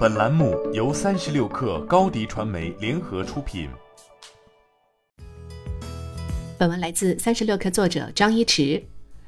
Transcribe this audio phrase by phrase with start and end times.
[0.00, 3.68] 本栏目由三十六氪高低传媒联合出品。
[6.56, 8.82] 本文来自三十六氪作者张一驰。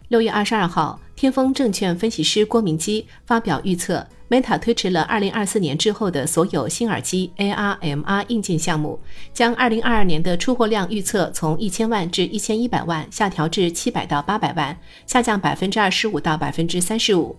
[0.08, 8.98] 六月二十二号，天风证券分析师郭明基发表预测，Meta 推迟了二零二四年之后的所有新耳机 AR MR 硬件项目，
[9.34, 14.74] 将二零二二年的出货量预测从一千万至一千一百万下调至七百到八百万，
[15.06, 17.36] 下降百分之二十五到百分之三十五。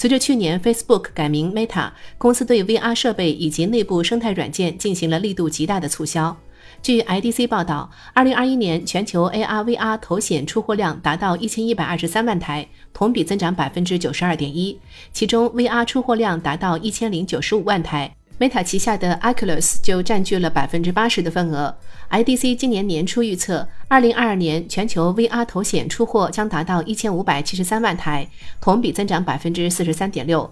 [0.00, 6.34] 随着去年 Facebook 改名 Meta，公司对 VR 设备以及内部生态软件进行了力度极大的促销。
[6.80, 14.80] 据 IDC 报道，二零二一年全球 AR/VR 头显出货量达到一千一百二十三万台，同比增长百分之九十二点一，
[15.12, 18.16] 其中 VR 出货量达到一千零九十五万台。
[18.40, 21.76] Meta 旗下的 Oculus 就占据了百分之八十的份额。
[22.10, 28.26] IDC 今年年初预测，二零二二年全球 VR 头显出货将达到一千五百七十三万台，
[28.58, 30.50] 同比增长百分之四十三点六。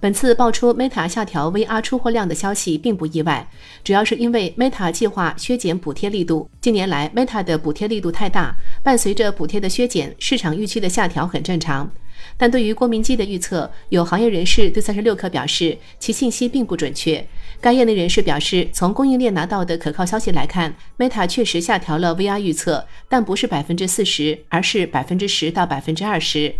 [0.00, 3.46] 本次爆出 Meta 下调 VR 出货量的消息并不意外，
[3.84, 6.48] 主要是因为 Meta 计划削减补贴力度。
[6.62, 11.90] 近年来，Meta 的补贴力度太大，伴随着补贴的削减，市场预期的下调很正常。
[12.36, 17.26] 但对于郭明基的预测，有行业人士对三十六氪表示，其信息并不准确。
[17.60, 26.54] 该业内人士表示，从供应链拿到的可靠消息来看，Meta 确实下调了 VR 预测，但不是百分之四十，而是百分之十到百分之二十。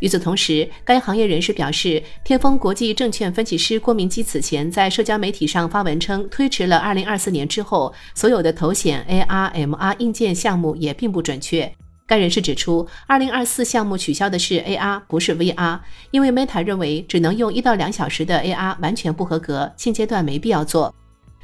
[0.00, 11.72] 与此同时，该行业人士表示，天风国际证券分析师郭明基此前在社交媒体上发文称，推迟了二零二四年之后所有的头显 AR MR 硬件项目也并不准确。
[12.06, 15.80] 该人士指出，二零二四项目取消的是 AR，不是 VR，
[16.12, 20.94] 因为 Meta 认为只能用一到两小时的 AR 完全不合格，现阶段没必要做。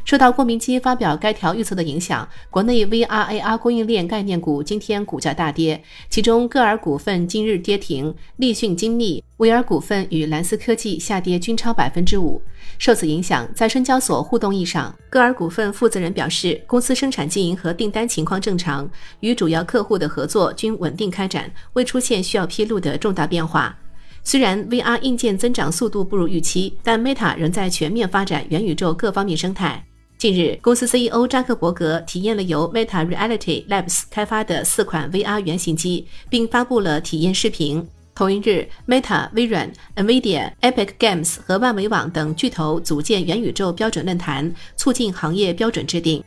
[0.05, 12.43] 受到郭明基发表该条预测的影响，国内 VR/AR 供应链概念股今天股价大跌，其中歌尔股份今日跌停，立讯精密、威尔股份与蓝思科技下跌均超百分之五。
[12.79, 23.79] 受此影响，在深交所互动易上，歌尔股份负责人表示，公司生产经营和订单情况正常，与主要客户的合作均稳定开展，未出现需要披露的重大变化。
[24.25, 29.85] 虽然 VR 硬件增长速度不如预期，但 Meta 仍在全面发展元宇宙各方面生态。
[30.23, 37.85] 近日，公司 CEO 扎克伯格体验了由 Meta Reality Labs 开发的四款 VR 原型机，并发布了体验视频。
[38.15, 46.23] 同一日，Meta、微软、Nvidia、Epic Games 和万维网等巨头组建元宇宙标准论坛，促进行业标准制定。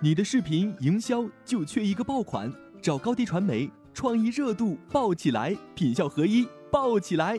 [0.00, 7.38] 你的视频营销就缺一个爆款，找高低传媒，创意热度爆起来，品效合一爆起来。